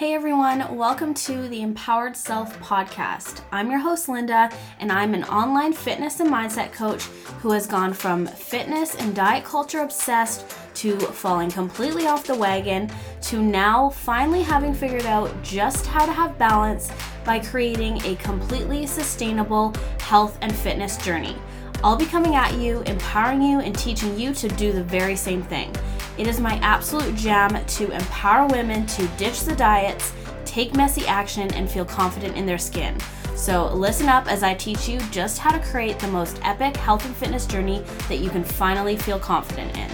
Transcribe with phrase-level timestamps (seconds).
[0.00, 3.42] Hey everyone, welcome to the Empowered Self podcast.
[3.52, 7.02] I'm your host, Linda, and I'm an online fitness and mindset coach
[7.42, 12.90] who has gone from fitness and diet culture obsessed to falling completely off the wagon
[13.24, 16.90] to now finally having figured out just how to have balance
[17.26, 21.36] by creating a completely sustainable health and fitness journey.
[21.84, 25.42] I'll be coming at you, empowering you, and teaching you to do the very same
[25.42, 25.74] thing.
[26.18, 30.12] It is my absolute jam to empower women to ditch the diets,
[30.44, 32.98] take messy action, and feel confident in their skin.
[33.36, 37.06] So, listen up as I teach you just how to create the most epic health
[37.06, 39.88] and fitness journey that you can finally feel confident in.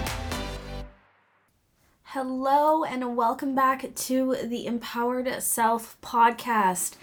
[2.03, 6.95] Hello, and welcome back to the Empowered Self podcast.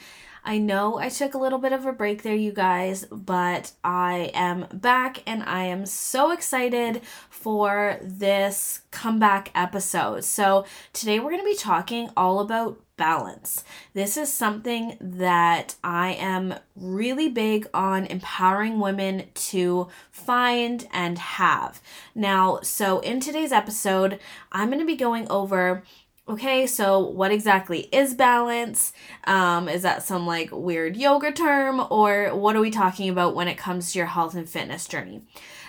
[0.44, 4.30] I know I took a little bit of a break there, you guys, but I
[4.34, 10.22] am back and I am so excited for this comeback episode.
[10.24, 13.64] So, today we're going to be talking all about balance.
[13.92, 21.80] This is something that I am really big on empowering women to find and have.
[22.14, 24.20] Now, so in today's episode,
[24.52, 25.82] I'm going to be going over
[26.28, 28.92] okay, so what exactly is balance?
[29.24, 33.48] Um, is that some like weird yoga term, or what are we talking about when
[33.48, 35.22] it comes to your health and fitness journey?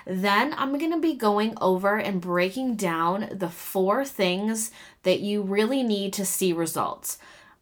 [0.07, 4.71] Then I'm to be going over and breaking down the four things
[5.03, 7.17] that you really need to see results.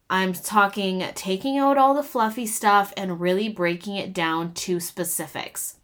[0.10, 5.78] I'm talking taking out all the fluffy stuff and really breaking it down to specifics.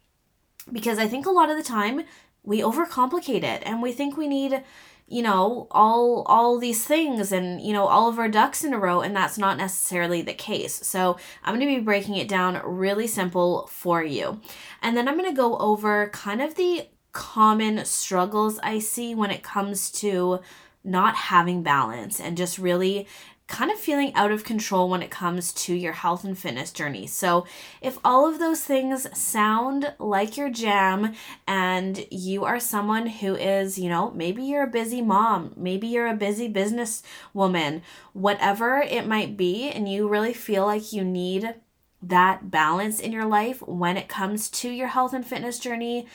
[0.70, 2.04] Because I think a lot of the time
[2.42, 4.62] we overcomplicate it and we think we need
[5.10, 8.78] you know all all these things and you know all of our ducks in a
[8.78, 10.86] row and that's not necessarily the case.
[10.86, 14.40] So i'm going to be breaking it down really simple for you.
[14.80, 19.32] And then i'm going to go over kind of the common struggles i see when
[19.32, 20.38] it comes to
[20.84, 23.06] not having balance and just really
[23.50, 27.06] kind of feeling out of control when it comes to your health and fitness journey.
[27.08, 27.44] So,
[27.82, 31.14] if all of those things sound like your jam
[31.48, 36.06] and you are someone who is, you know, maybe you're a busy mom, maybe you're
[36.06, 37.02] a busy business
[37.34, 37.82] woman,
[38.12, 41.54] whatever it might be, and you really feel like you need
[42.00, 46.06] that balance in your life when it comes to your health and fitness journey,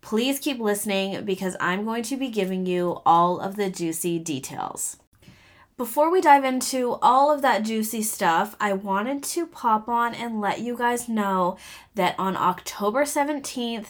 [0.00, 4.96] please keep listening because I'm going to be giving you all of the juicy details.
[5.76, 10.40] Before we dive into all of that juicy stuff, I wanted to pop on and
[10.40, 11.56] let you guys know
[11.96, 13.86] that on October 17th,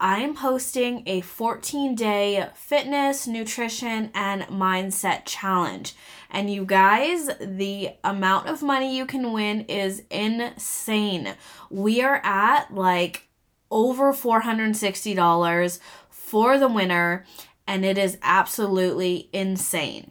[0.00, 5.94] I am posting a 14 day fitness, nutrition, and mindset challenge.
[6.28, 11.36] And you guys, the amount of money you can win is insane.
[11.70, 13.28] We are at like
[13.70, 15.78] over $460
[16.10, 17.24] for the winner,
[17.68, 20.10] and it is absolutely insane.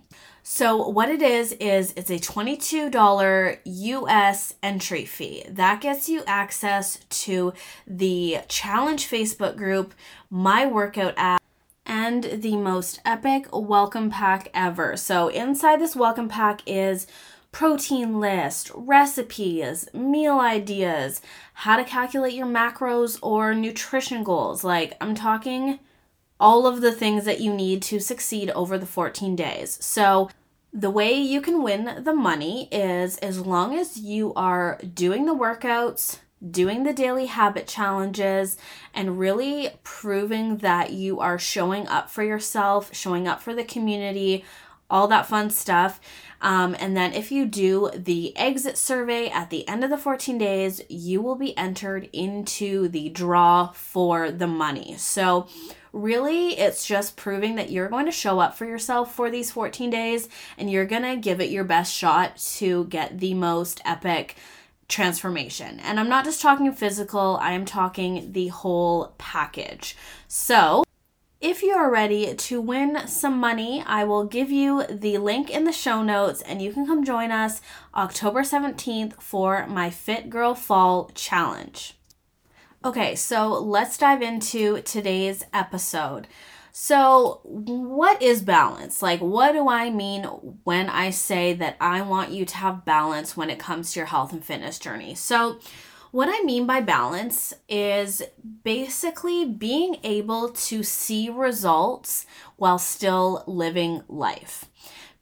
[0.53, 5.45] So, what it is, is it's a $22 US entry fee.
[5.47, 7.53] That gets you access to
[7.87, 9.93] the Challenge Facebook group,
[10.29, 11.41] my workout app,
[11.85, 14.97] and the most epic welcome pack ever.
[14.97, 17.07] So, inside this welcome pack is
[17.53, 21.21] protein list, recipes, meal ideas,
[21.53, 24.65] how to calculate your macros or nutrition goals.
[24.65, 25.79] Like, I'm talking
[26.41, 29.77] all of the things that you need to succeed over the 14 days.
[29.79, 30.29] So,
[30.73, 35.35] the way you can win the money is as long as you are doing the
[35.35, 38.57] workouts, doing the daily habit challenges,
[38.93, 44.45] and really proving that you are showing up for yourself, showing up for the community,
[44.89, 45.99] all that fun stuff.
[46.41, 50.37] Um, and then if you do the exit survey at the end of the 14
[50.37, 54.95] days, you will be entered into the draw for the money.
[54.97, 55.47] So,
[55.93, 59.89] really, it's just proving that you're going to show up for yourself for these 14
[59.89, 64.35] days and you're going to give it your best shot to get the most epic
[64.87, 65.79] transformation.
[65.79, 69.95] And I'm not just talking physical, I am talking the whole package.
[70.27, 70.83] So,
[71.39, 75.63] if you are ready to win some money, I will give you the link in
[75.63, 77.61] the show notes and you can come join us
[77.95, 81.95] October 17th for my Fit Girl Fall Challenge.
[82.83, 86.27] Okay, so let's dive into today's episode.
[86.71, 89.03] So, what is balance?
[89.03, 90.23] Like, what do I mean
[90.63, 94.07] when I say that I want you to have balance when it comes to your
[94.07, 95.13] health and fitness journey?
[95.13, 95.59] So,
[96.09, 98.23] what I mean by balance is
[98.63, 102.25] basically being able to see results
[102.55, 104.65] while still living life.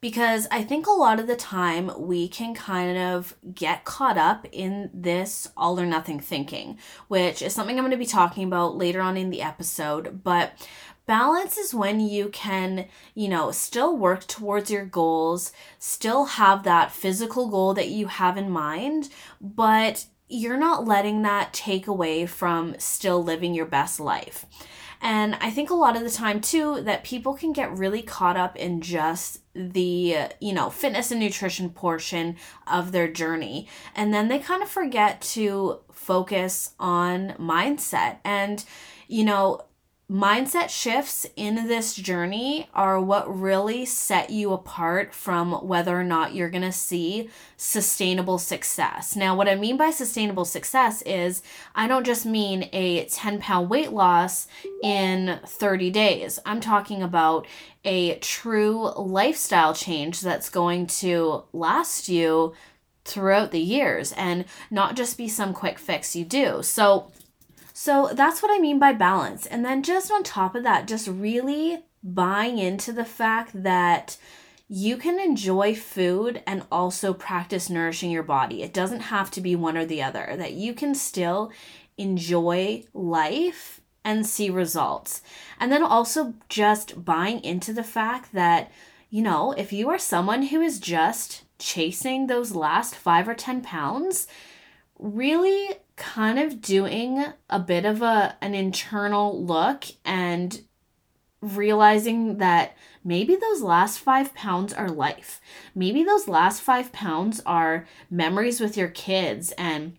[0.02, 4.48] Because I think a lot of the time we can kind of get caught up
[4.52, 6.78] in this all or nothing thinking,
[7.10, 10.24] which is something I'm going to be talking about later on in the episode.
[10.24, 10.54] But
[11.06, 16.92] balance is when you can, you know, still work towards your goals, still have that
[16.92, 19.10] physical goal that you have in mind,
[19.42, 24.46] but you're not letting that take away from still living your best life.
[25.02, 28.36] And I think a lot of the time too that people can get really caught
[28.36, 32.36] up in just the, you know, fitness and nutrition portion
[32.68, 33.68] of their journey.
[33.96, 38.18] And then they kind of forget to focus on mindset.
[38.26, 38.64] And,
[39.08, 39.62] you know,
[40.10, 46.34] mindset shifts in this journey are what really set you apart from whether or not
[46.34, 49.16] you're going to see sustainable success.
[49.16, 51.44] Now, what I mean by sustainable success is
[51.76, 54.48] I don't just mean a 10 pound weight loss
[54.82, 56.40] in 30 days.
[56.44, 57.46] I'm talking about
[57.86, 62.54] a true lifestyle change that's going to last you
[63.06, 66.64] throughout the years and not just be some quick fix you do.
[66.64, 67.12] So,
[67.82, 69.46] so that's what I mean by balance.
[69.46, 74.18] And then just on top of that, just really buying into the fact that
[74.68, 78.64] you can enjoy food and also practice nourishing your body.
[78.64, 81.54] It doesn't have to be one or the other, that you can still
[81.98, 85.22] enjoy life and see results.
[85.58, 88.74] And then also just buying into the fact that,
[89.10, 93.62] you know, if you are someone who is just chasing those last five or 10
[93.62, 94.28] pounds,
[95.00, 100.62] really kind of doing a bit of a an internal look and
[101.42, 105.40] realizing that maybe those last five pounds are life.
[105.74, 109.98] Maybe those last five pounds are memories with your kids and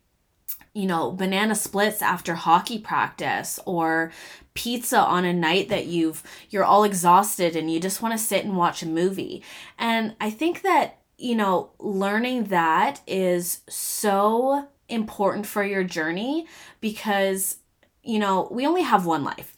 [0.72, 4.12] you know, banana splits after hockey practice or
[4.54, 8.44] pizza on a night that you've you're all exhausted and you just want to sit
[8.44, 9.42] and watch a movie.
[9.78, 16.46] And I think that, you know, learning that is so important for your journey
[16.80, 17.58] because,
[18.02, 19.56] you know, we only have one life,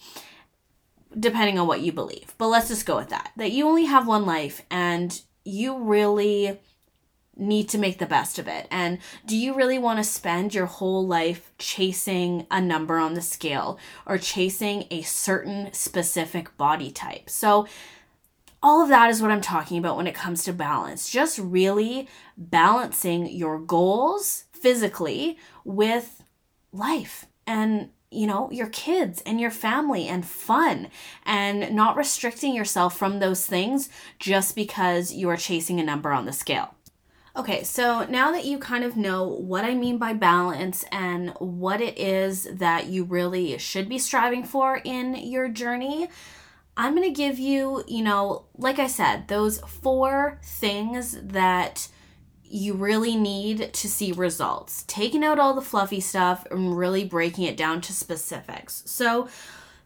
[1.18, 2.34] depending on what you believe.
[2.38, 6.58] But let's just go with that that you only have one life and you really
[7.36, 8.66] need to make the best of it.
[8.70, 13.22] And do you really want to spend your whole life chasing a number on the
[13.22, 17.30] scale or chasing a certain specific body type?
[17.30, 17.66] So,
[18.64, 21.10] all of that is what I'm talking about when it comes to balance.
[21.10, 22.06] Just really
[22.36, 26.22] balancing your goals physically with
[26.72, 30.88] life and you know your kids and your family and fun
[31.26, 33.88] and not restricting yourself from those things
[34.18, 36.74] just because you are chasing a number on the scale.
[37.34, 41.80] Okay, so now that you kind of know what I mean by balance and what
[41.80, 46.10] it is that you really should be striving for in your journey,
[46.76, 51.88] I'm going to give you, you know, like I said, those four things that
[52.52, 54.84] you really need to see results.
[54.86, 58.82] Taking out all the fluffy stuff and really breaking it down to specifics.
[58.86, 59.28] So,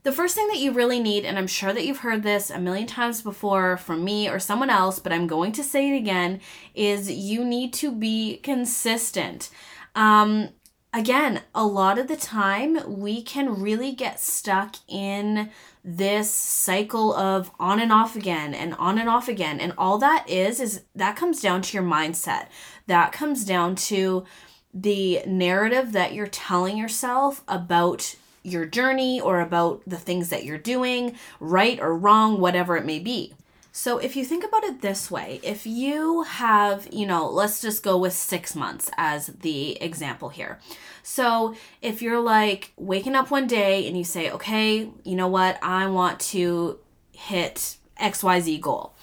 [0.03, 2.61] the first thing that you really need, and I'm sure that you've heard this a
[2.61, 6.41] million times before from me or someone else, but I'm going to say it again,
[6.77, 9.51] is you need to be consistent.
[9.97, 10.51] Um,
[10.93, 15.51] again, a lot of the time we can really get stuck in
[15.85, 19.61] this cycle of on and off again and on and off again.
[19.61, 22.49] And all that is, is that comes down to your mindset.
[22.87, 24.25] That comes down to
[24.73, 30.59] the narrative that you're telling yourself about your journey or about the things that you're
[30.59, 33.35] doing, right or wrong, whatever it may be.
[33.79, 37.83] So if you think about it this way, if you have, you know, let's just
[37.83, 40.59] go with six months as the example here.
[41.03, 45.59] So if you're like waking up one day and you say, okay, you know what,
[45.63, 46.79] I want to
[47.13, 48.95] hit XYZ goal.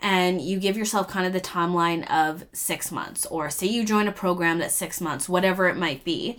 [0.00, 4.08] And you give yourself kind of the timeline of six months, or say you join
[4.08, 6.38] a program that's six months, whatever it might be.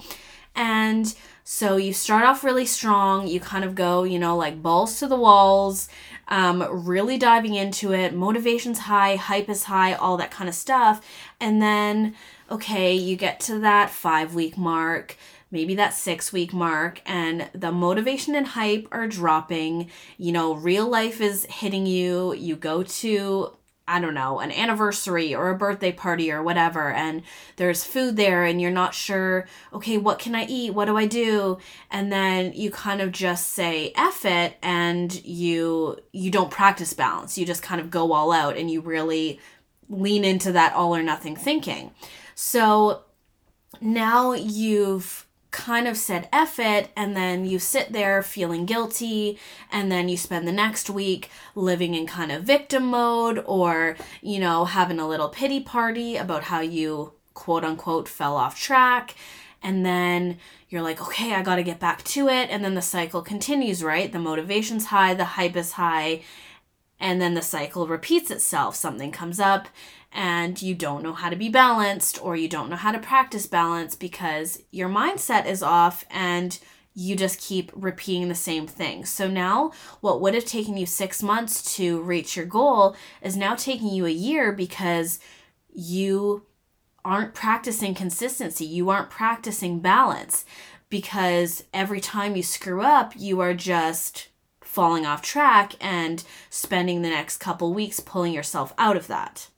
[0.55, 1.13] And
[1.49, 5.07] so you start off really strong, you kind of go, you know, like balls to
[5.07, 5.87] the walls,
[6.27, 8.13] um, really diving into it.
[8.13, 10.99] Motivation's high, hype is high, all that kind of stuff.
[11.39, 12.15] And then,
[12.51, 15.15] okay, you get to that five week mark,
[15.49, 19.89] maybe that six week mark, and the motivation and hype are dropping.
[20.17, 22.33] You know, real life is hitting you.
[22.33, 23.56] You go to
[23.87, 27.23] I don't know, an anniversary or a birthday party or whatever, and
[27.55, 30.73] there's food there, and you're not sure, okay, what can I eat?
[30.73, 31.57] What do I do?
[31.89, 37.37] And then you kind of just say F it and you you don't practice balance.
[37.37, 39.39] You just kind of go all out and you really
[39.89, 41.91] lean into that all or nothing thinking.
[42.35, 43.03] So
[43.79, 49.39] now you've kind of said F it, and then you sit there feeling guilty,
[49.71, 54.39] and then you spend the next week living in kind of victim mode or, you
[54.39, 59.15] know, having a little pity party about how you quote unquote fell off track.
[59.63, 60.37] And then
[60.69, 62.49] you're like, okay, I got to get back to it.
[62.49, 64.11] And then the cycle continues, right?
[64.11, 66.23] The motivation's high, the hype is high.
[66.99, 68.75] And then the cycle repeats itself.
[68.75, 69.67] Something comes up
[70.11, 73.45] and you don't know how to be balanced or you don't know how to practice
[73.45, 76.59] balance because your mindset is off and
[76.93, 79.05] you just keep repeating the same thing.
[79.05, 79.71] So now,
[80.01, 84.07] what would have taken you six months to reach your goal is now taking you
[84.07, 85.19] a year because
[85.71, 86.47] you
[87.05, 88.65] aren't practicing consistency.
[88.65, 90.43] You aren't practicing balance
[90.89, 94.29] because every time you screw up, you are just
[94.61, 99.49] falling off track and spending the next couple weeks pulling yourself out of that.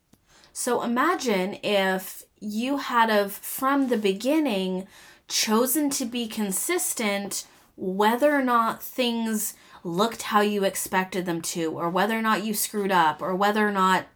[0.60, 4.88] So imagine if you had of from the beginning
[5.30, 7.46] chosen to be consistent
[7.78, 9.54] whether or not things
[9.86, 13.66] looked how you expected them to, or whether or not you screwed up, or whether
[13.66, 14.08] or not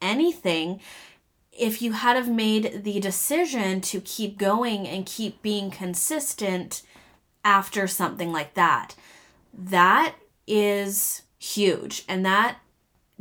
[0.00, 0.78] anything,
[1.50, 6.82] if you had have made the decision to keep going and keep being consistent
[7.44, 8.94] after something like that,
[9.52, 10.14] that
[10.46, 12.04] is huge.
[12.08, 12.58] And that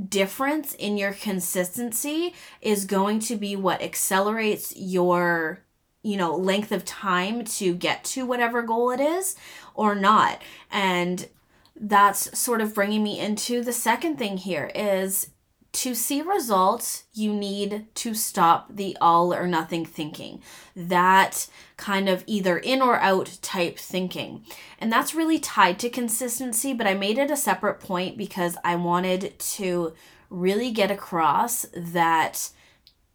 [0.09, 5.63] difference in your consistency is going to be what accelerates your
[6.07, 9.35] you know, length of time to get to whatever goal it is
[9.73, 10.41] or not.
[10.71, 11.27] And
[11.75, 15.31] that's sort of bringing me into the second thing here is
[15.73, 20.41] to see results, you need to stop the all or nothing thinking.
[20.75, 24.43] That kind of either in or out type thinking.
[24.79, 28.75] And that's really tied to consistency, but I made it a separate point because I
[28.75, 29.93] wanted to
[30.29, 32.49] really get across that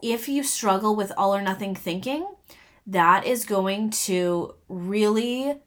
[0.01, 2.27] if you struggle with all or nothing thinking,
[2.87, 5.61] that is going to really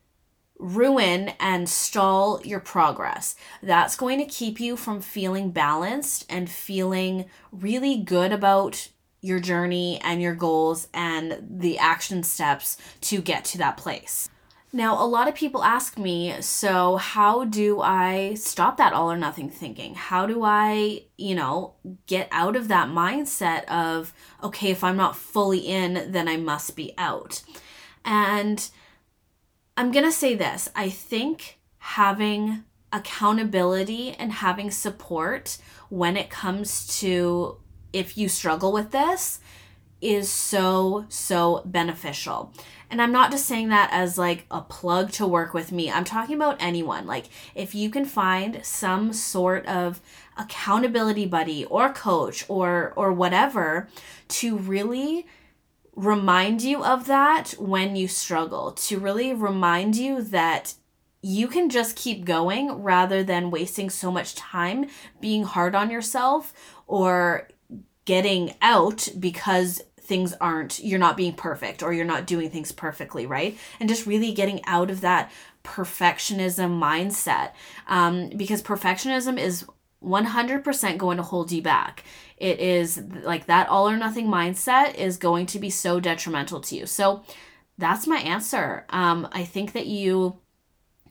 [0.57, 3.35] ruin and stall your progress.
[3.62, 8.89] That's going to keep you from feeling balanced and feeling really good about
[9.21, 14.29] your journey and your goals and the action steps to get to that place.
[14.71, 19.17] Now, a lot of people ask me, so how do I stop that all or
[19.17, 19.95] nothing thinking?
[19.95, 21.75] How do I, you know,
[22.07, 26.75] get out of that mindset of, okay, if I'm not fully in, then I must
[26.75, 27.41] be out?
[28.03, 28.69] And
[29.77, 35.58] I'm going to say this I think having accountability and having support
[35.89, 37.58] when it comes to
[37.91, 39.39] if you struggle with this
[40.01, 42.53] is so, so beneficial.
[42.91, 45.89] And I'm not just saying that as like a plug to work with me.
[45.89, 47.08] I'm talking about anyone.
[47.08, 50.01] Like if you can find some sort of
[50.38, 53.89] accountability buddy or coach or or whatever
[54.27, 55.25] to really
[55.96, 60.74] remind you of that when you struggle, to really remind you that
[61.22, 64.88] you can just keep going rather than wasting so much time
[65.20, 66.54] being hard on yourself
[66.86, 67.48] or
[68.06, 73.25] getting out because things aren't, you're not being perfect or you're not doing things perfectly,
[73.25, 73.58] right?
[73.80, 75.32] And just really getting out of that
[75.64, 77.54] perfectionism mindset
[77.88, 79.66] um, because perfectionism is
[80.04, 82.04] 100% going to hold you back.
[82.38, 86.75] It is like that all or nothing mindset is going to be so detrimental to
[86.75, 86.86] you.
[86.86, 87.24] So
[87.78, 88.86] that's my answer.
[88.90, 90.40] Um, I think that you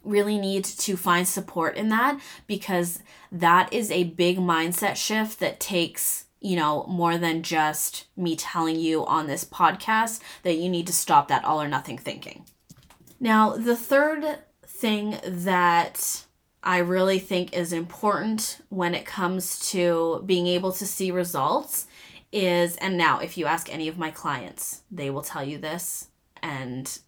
[0.02, 5.60] really need to find support in that because that is a big mindset shift that
[5.60, 10.86] takes you know, more than just me telling you on this podcast that you need
[10.86, 12.44] to stop that all or nothing thinking.
[13.18, 16.26] Now, the third thing that
[16.64, 21.86] I really think is important when it comes to being able to see results
[22.32, 26.08] is, and now if you ask any of my clients, they will tell you this,
[26.42, 26.98] and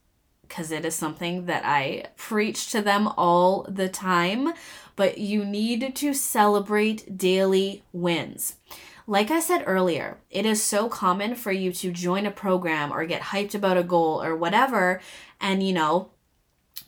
[0.43, 4.53] because it is something that I preach to them all the time,
[4.95, 8.57] but you need to celebrate daily wins.
[9.09, 13.07] Like I said earlier, it is so common for you to join a program or
[13.07, 15.01] get hyped about a goal or whatever,
[15.41, 16.11] and you know,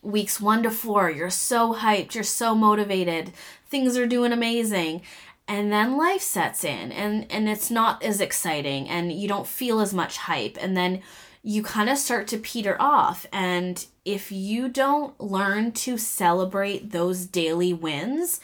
[0.09, 3.33] weeks one to four, you're so hyped, you're so motivated,
[3.69, 5.03] things are doing amazing.
[5.47, 9.81] And then life sets in and, and it's not as exciting and you don't feel
[9.81, 10.59] as much hype.
[10.61, 11.03] And then
[11.43, 13.27] you kind of start to peter off.
[13.33, 18.41] And if you don't learn to celebrate those daily wins,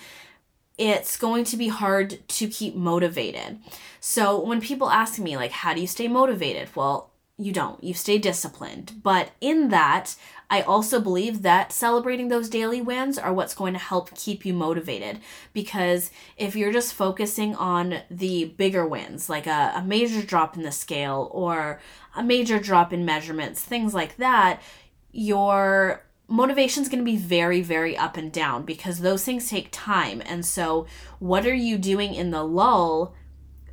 [0.78, 3.58] it's going to be hard to keep motivated.
[4.00, 6.68] So when people ask me, like, how do you stay motivated?
[6.74, 7.82] Well, you don't.
[7.82, 9.00] You stay disciplined.
[9.02, 10.14] But in that,
[10.50, 14.54] I also believe that celebrating those daily wins are what's going to help keep you
[14.54, 15.18] motivated.
[15.52, 20.62] Because if you're just focusing on the bigger wins, like a, a major drop in
[20.62, 21.80] the scale or
[22.14, 24.62] a major drop in measurements, things like that,
[25.10, 29.68] you're motivation is going to be very very up and down because those things take
[29.70, 30.86] time and so
[31.18, 33.14] what are you doing in the lull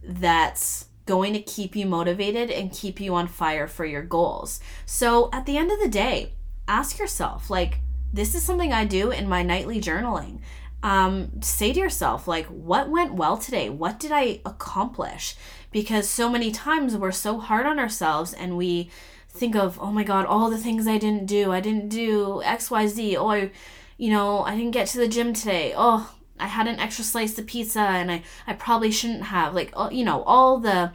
[0.04, 5.30] that's going to keep you motivated and keep you on fire for your goals so
[5.34, 6.34] at the end of the day
[6.72, 7.80] ask yourself, like,
[8.14, 10.40] this is something I do in my nightly journaling.
[10.84, 13.70] Um, say to yourself, like, what went well today?
[13.70, 15.36] What did I accomplish?
[15.72, 18.90] Because so many times we're so hard on ourselves and we
[19.30, 21.52] think of, oh my God, all the things I didn't do.
[21.52, 23.16] I didn't do XYZ.
[23.18, 23.52] Oh, I,
[23.98, 25.74] you know, I didn't get to the gym today.
[25.76, 29.54] Oh, I had an extra slice of pizza and I, I probably shouldn't have.
[29.54, 30.94] Like, you know, all the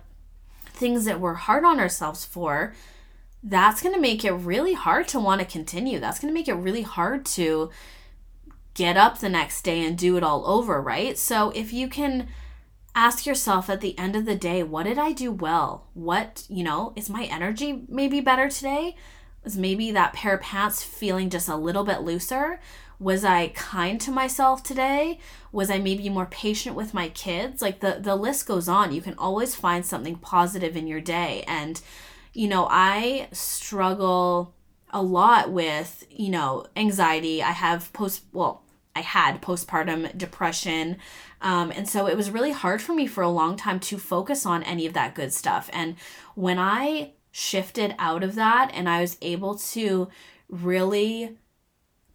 [0.64, 2.74] things that we're hard on ourselves for
[3.42, 6.00] that's going to make it really hard to want to continue.
[6.00, 7.70] That's going to make it really hard to
[8.74, 11.16] get up the next day and do it all over, right?
[11.16, 12.28] So if you can
[12.94, 15.86] ask yourself at the end of the day, what did I do well?
[15.94, 18.96] What, you know, is my energy maybe better today?
[19.44, 22.58] Is maybe that pair of pants feeling just a little bit looser?
[22.98, 25.18] Was I kind to myself today?
[25.52, 27.60] Was I maybe more patient with my kids?
[27.60, 28.92] Like the the list goes on.
[28.92, 31.80] You can always find something positive in your day and
[32.36, 34.54] you know, I struggle
[34.90, 37.42] a lot with, you know, anxiety.
[37.42, 38.62] I have post, well,
[38.94, 40.98] I had postpartum depression.
[41.40, 44.44] Um, and so it was really hard for me for a long time to focus
[44.44, 45.70] on any of that good stuff.
[45.72, 45.96] And
[46.34, 50.08] when I shifted out of that and I was able to
[50.50, 51.38] really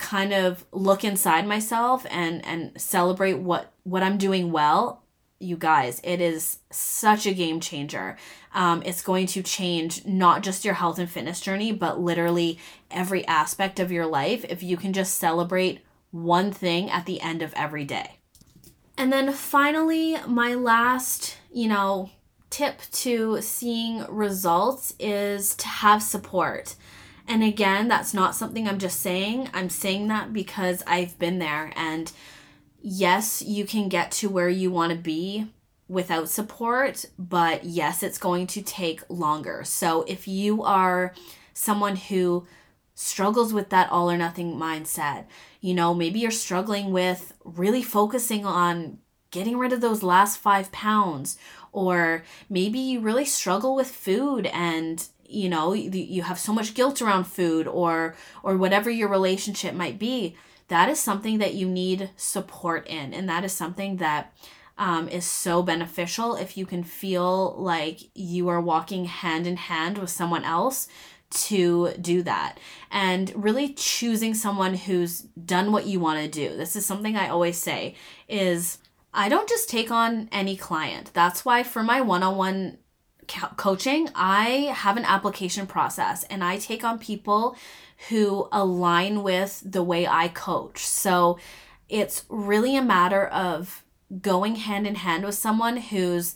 [0.01, 5.01] kind of look inside myself and and celebrate what what I'm doing well
[5.41, 8.15] you guys, it is such a game changer.
[8.53, 13.25] Um, it's going to change not just your health and fitness journey, but literally every
[13.27, 15.79] aspect of your life if you can just celebrate
[16.11, 18.17] one thing at the end of every day.
[18.97, 22.11] And then finally, my last, you know,
[22.49, 26.75] tip to seeing results is to have support.
[27.27, 29.49] And again, that's not something I'm just saying.
[29.53, 32.11] I'm saying that because I've been there and
[32.81, 35.47] yes, you can get to where you want to be
[35.87, 39.63] without support, but yes, it's going to take longer.
[39.65, 41.13] So if you are
[41.53, 42.47] someone who
[42.95, 45.25] struggles with that all or nothing mindset,
[45.59, 48.99] you know, maybe you're struggling with really focusing on
[49.31, 51.37] getting rid of those last five pounds,
[51.71, 57.01] or maybe you really struggle with food and you know you have so much guilt
[57.01, 60.35] around food or or whatever your relationship might be
[60.71, 63.13] that is something that you need support in.
[63.13, 64.33] And that is something that
[64.77, 69.97] um, is so beneficial if you can feel like you are walking hand in hand
[69.97, 70.87] with someone else
[71.31, 72.57] to do that.
[72.89, 76.55] And really choosing someone who's done what you want to do.
[76.55, 77.95] This is something i always say
[78.29, 78.77] is
[79.13, 81.11] i don't just take on any client.
[81.13, 82.77] That's why for my one-on-one
[83.27, 87.55] co- coaching i have an application process and i take on people
[88.09, 90.85] who align with the way I coach.
[90.85, 91.37] So
[91.89, 93.83] it's really a matter of
[94.21, 96.35] going hand in hand with someone who's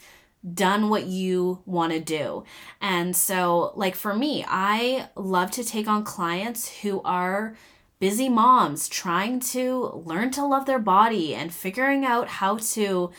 [0.53, 2.43] done what you want to do.
[2.79, 7.57] And so, like for me, I love to take on clients who are
[7.99, 13.09] busy moms trying to learn to love their body and figuring out how to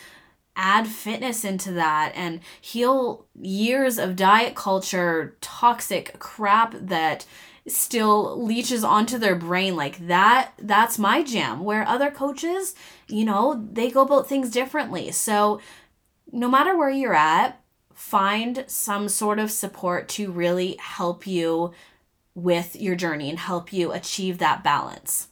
[0.57, 7.27] add fitness into that and heal years of diet culture toxic crap that
[7.69, 9.77] still leeches onto their brain.
[9.77, 12.75] Like that that's my jam where other coaches
[13.09, 15.13] you know they go about things differently.
[15.13, 15.61] So
[16.33, 17.61] no matter where you're at
[17.95, 21.73] find some sort of support to really help you
[22.35, 25.29] with your journey and help you achieve that balance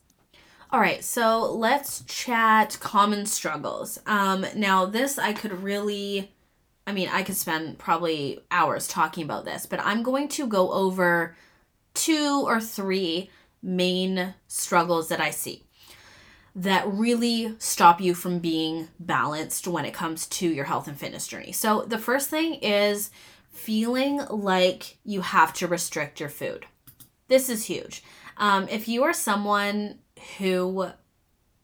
[0.75, 4.01] all right, so let's chat common struggles.
[4.07, 6.33] Um, now, this I could really,
[6.85, 10.73] I mean, I could spend probably hours talking about this, but I'm going to go
[10.73, 11.37] over
[11.95, 13.31] two or three
[13.63, 15.63] main struggles that I see
[16.57, 21.29] that really stop you from being balanced when it comes to your health and fitness
[21.29, 21.53] journey.
[21.53, 23.13] So, the first thing is
[23.53, 26.67] feeling like you have to restrict your food.
[27.29, 28.03] This is huge.
[28.37, 30.01] Um, if you are someone
[30.39, 30.89] who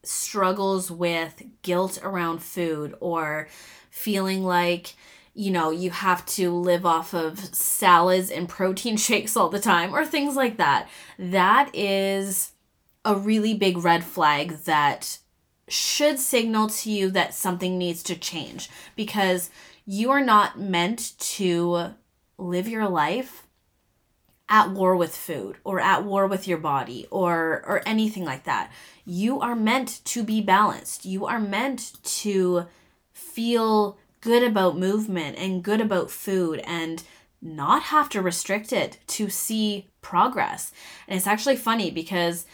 [0.02, 3.48] struggles with guilt around food or
[3.90, 4.94] feeling like
[5.32, 9.94] you know, you have to live off of salads and protein shakes all the time
[9.94, 10.88] or things like that.
[11.18, 12.52] That is
[13.04, 15.18] a really big red flag that
[15.68, 19.50] should signal to you that something needs to change because
[19.86, 21.94] you are not meant to
[22.36, 23.46] live your life
[24.50, 28.70] at war with food or at war with your body or or anything like that.
[29.06, 31.06] You are meant to be balanced.
[31.06, 32.66] You are meant to
[33.12, 37.02] feel good about movement and good about food and
[37.40, 40.72] not have to restrict it to see progress.
[41.08, 42.44] And it's actually funny because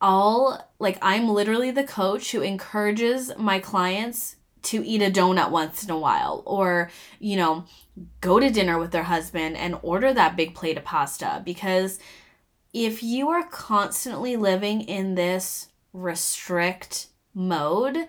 [0.00, 5.84] all like I'm literally the coach who encourages my clients to eat a donut once
[5.84, 6.90] in a while or,
[7.20, 7.64] you know,
[8.20, 11.98] go to dinner with their husband and order that big plate of pasta because
[12.72, 18.08] if you are constantly living in this restrict mode,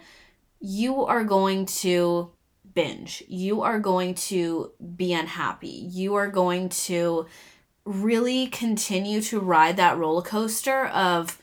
[0.59, 2.31] you are going to
[2.73, 3.23] binge.
[3.27, 5.67] You are going to be unhappy.
[5.67, 7.27] You are going to
[7.85, 11.39] really continue to ride that roller coaster of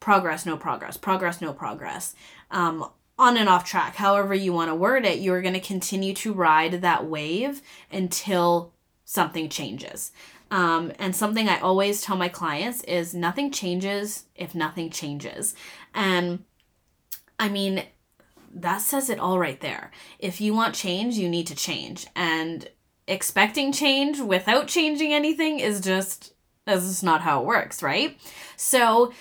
[0.00, 2.14] progress, no progress, progress, no progress.
[2.50, 2.90] Um,
[3.22, 6.32] on and off track, however you want to word it, you're going to continue to
[6.32, 8.72] ride that wave until
[9.04, 10.10] something changes.
[10.50, 15.54] Um, and something I always tell my clients is nothing changes if nothing changes.
[15.94, 16.44] And
[17.38, 17.84] I mean,
[18.54, 19.92] that says it all right there.
[20.18, 22.06] If you want change, you need to change.
[22.14, 22.68] And
[23.06, 26.34] expecting change without changing anything is just,
[26.66, 28.18] that's just not how it works, right?
[28.56, 29.12] So,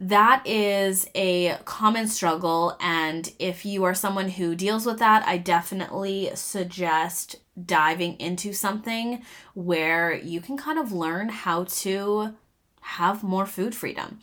[0.00, 2.76] that is a common struggle.
[2.80, 9.22] And if you are someone who deals with that, I definitely suggest diving into something
[9.54, 12.34] where you can kind of learn how to
[12.80, 14.20] have more food freedom.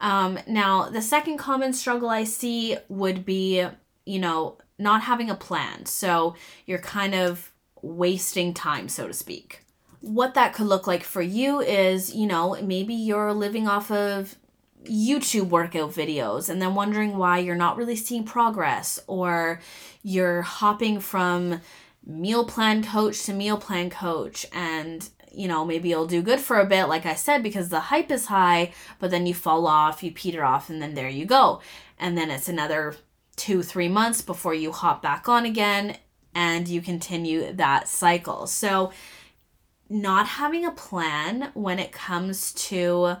[0.00, 3.66] Um, now, the second common struggle I see would be,
[4.04, 5.86] you know, not having a plan.
[5.86, 6.34] So
[6.66, 9.64] you're kind of wasting time, so to speak.
[10.00, 14.36] What that could look like for you is, you know, maybe you're living off of
[14.84, 19.60] YouTube workout videos and then wondering why you're not really seeing progress, or
[20.02, 21.60] you're hopping from
[22.06, 26.60] meal plan coach to meal plan coach and you know maybe you'll do good for
[26.60, 30.02] a bit like i said because the hype is high but then you fall off
[30.02, 31.62] you peter off and then there you go.
[31.98, 32.96] And then it's another
[33.36, 35.96] two three months before you hop back on again
[36.34, 38.46] and you continue that cycle.
[38.46, 38.92] So
[39.88, 43.16] not having a plan when it comes to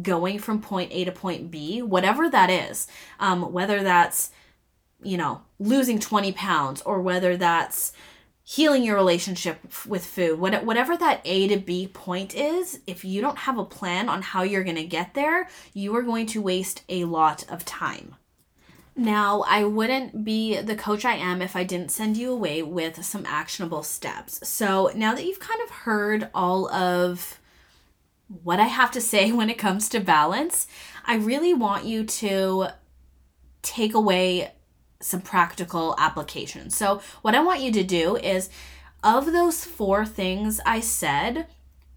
[0.00, 2.86] going from point A to point B, whatever that is,
[3.20, 4.30] um, whether that's,
[5.02, 7.92] you know, losing 20 pounds or whether that's
[8.48, 13.38] healing your relationship with food, whatever that A to B point is, if you don't
[13.38, 16.82] have a plan on how you're going to get there, you are going to waste
[16.88, 18.14] a lot of time.
[18.94, 23.04] Now, I wouldn't be the coach I am if I didn't send you away with
[23.04, 24.48] some actionable steps.
[24.48, 27.38] So, now that you've kind of heard all of
[28.28, 30.66] what I have to say when it comes to balance,
[31.04, 32.68] I really want you to
[33.62, 34.52] take away
[35.00, 36.76] some practical applications.
[36.76, 38.48] So, what I want you to do is
[39.02, 41.46] of those four things I said,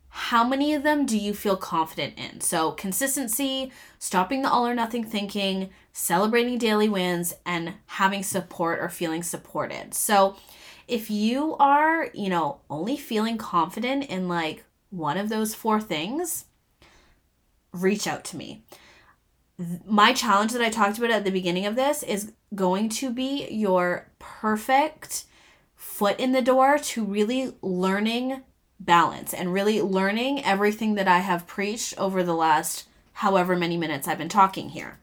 [0.09, 2.41] how many of them do you feel confident in?
[2.41, 8.89] So, consistency, stopping the all or nothing thinking, celebrating daily wins, and having support or
[8.89, 9.93] feeling supported.
[9.93, 10.35] So,
[10.87, 16.45] if you are, you know, only feeling confident in like one of those four things,
[17.71, 18.63] reach out to me.
[19.85, 23.47] My challenge that I talked about at the beginning of this is going to be
[23.49, 25.25] your perfect
[25.75, 28.41] foot in the door to really learning
[28.79, 34.07] balance and really learning everything that I have preached over the last however many minutes
[34.07, 34.99] I've been talking here.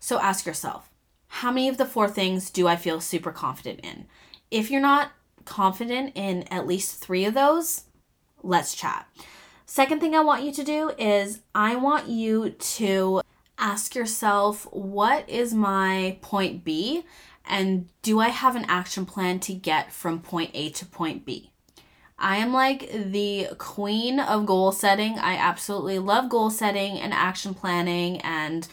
[0.00, 0.90] So ask yourself,
[1.28, 4.06] how many of the four things do I feel super confident in?
[4.50, 5.12] If you're not
[5.44, 7.84] confident in at least three of those,
[8.44, 9.08] let's chat.
[9.66, 13.22] Second thing I want you to do is I want you to
[13.58, 17.04] ask yourself, what is my point B?
[17.46, 21.50] And do I have an action plan to get from point A to point B?
[22.18, 25.18] I am like the queen of goal setting.
[25.18, 28.68] I absolutely love goal setting and action planning and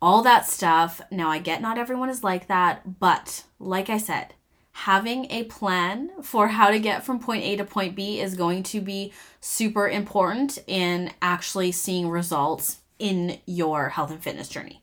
[0.00, 1.00] all that stuff.
[1.10, 4.34] Now, I get not everyone is like that, but like I said,
[4.82, 8.62] having a plan for how to get from point A to point B is going
[8.62, 14.80] to be super important in actually seeing results in your health and fitness journey.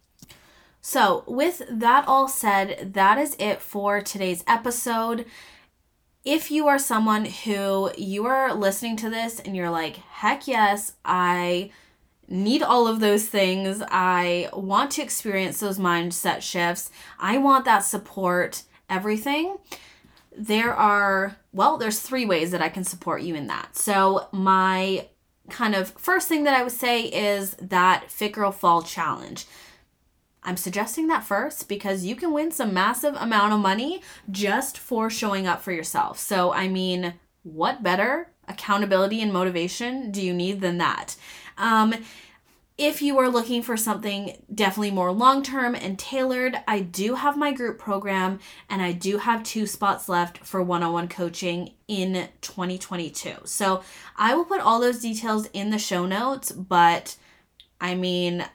[0.82, 5.26] So, with that all said, that is it for today's episode.
[6.26, 10.94] If you are someone who you are listening to this and you're like, heck yes,
[11.06, 11.72] I
[12.28, 13.82] need all of those things.
[13.90, 16.92] I want to experience those mindset shifts.
[17.18, 19.58] I want that support, everything
[20.38, 23.76] there are, well, there's three ways that I can support you in that.
[23.76, 25.08] So, my
[25.50, 29.46] kind of first thing that I would say is that Fit Girl Fall Challenge.
[30.44, 35.10] I'm suggesting that first because you can win some massive amount of money just for
[35.10, 36.20] showing up for yourself.
[36.20, 41.16] So, I mean, what better accountability and motivation do you need than that?
[41.58, 41.96] Um,
[42.78, 47.38] if you are looking for something definitely more long term and tailored, I do have
[47.38, 51.72] my group program and I do have two spots left for one on one coaching
[51.88, 53.36] in 2022.
[53.46, 53.82] So
[54.18, 57.16] I will put all those details in the show notes, but
[57.80, 58.46] I mean,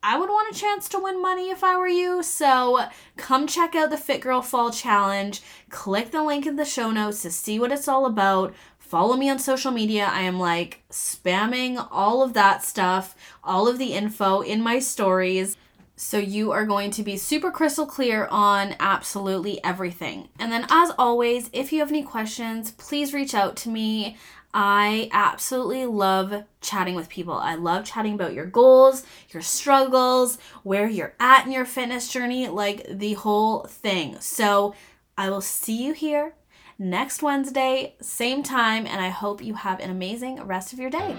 [0.00, 2.22] I would want a chance to win money if I were you.
[2.22, 5.42] So come check out the Fit Girl Fall Challenge.
[5.70, 8.54] Click the link in the show notes to see what it's all about
[8.88, 10.08] Follow me on social media.
[10.10, 15.58] I am like spamming all of that stuff, all of the info in my stories.
[15.96, 20.30] So you are going to be super crystal clear on absolutely everything.
[20.38, 24.16] And then, as always, if you have any questions, please reach out to me.
[24.54, 27.34] I absolutely love chatting with people.
[27.34, 32.48] I love chatting about your goals, your struggles, where you're at in your fitness journey,
[32.48, 34.18] like the whole thing.
[34.20, 34.74] So
[35.18, 36.32] I will see you here
[36.78, 41.16] next Wednesday, same time, and I hope you have an amazing rest of your day.